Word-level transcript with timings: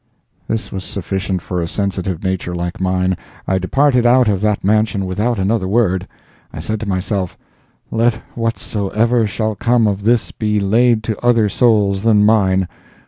This 0.47 0.71
was 0.71 0.83
sufficient 0.83 1.43
for 1.43 1.61
a 1.61 1.67
sensitive 1.67 2.23
nature 2.23 2.55
like 2.55 2.81
mine. 2.81 3.15
I 3.47 3.59
departed 3.59 4.03
out 4.03 4.27
of 4.27 4.41
that 4.41 4.63
mansion 4.63 5.05
without 5.05 5.37
another 5.37 5.67
word. 5.67 6.07
I 6.51 6.59
said 6.59 6.79
to 6.79 6.89
myself, 6.89 7.37
"Let 7.91 8.15
whatsoever 8.33 9.27
shall 9.27 9.53
come 9.53 9.85
of 9.85 10.01
this 10.01 10.31
be 10.31 10.59
laid 10.59 11.03
to 11.03 11.19
other 11.23 11.49
souls 11.49 12.01
than 12.01 12.25
mine. 12.25 12.67